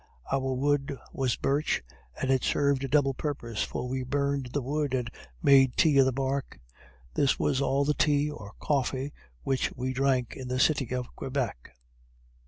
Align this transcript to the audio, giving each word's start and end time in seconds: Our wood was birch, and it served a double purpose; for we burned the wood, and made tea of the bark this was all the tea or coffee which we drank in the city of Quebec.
Our 0.31 0.55
wood 0.55 0.97
was 1.13 1.35
birch, 1.35 1.83
and 2.19 2.31
it 2.31 2.43
served 2.43 2.83
a 2.83 2.87
double 2.87 3.13
purpose; 3.13 3.61
for 3.61 3.87
we 3.87 4.01
burned 4.01 4.47
the 4.51 4.63
wood, 4.63 4.95
and 4.95 5.11
made 5.43 5.77
tea 5.77 5.99
of 5.99 6.05
the 6.05 6.11
bark 6.11 6.57
this 7.13 7.37
was 7.37 7.61
all 7.61 7.85
the 7.85 7.93
tea 7.93 8.27
or 8.27 8.53
coffee 8.59 9.13
which 9.43 9.71
we 9.75 9.93
drank 9.93 10.33
in 10.35 10.47
the 10.47 10.59
city 10.59 10.91
of 10.95 11.15
Quebec. 11.15 11.75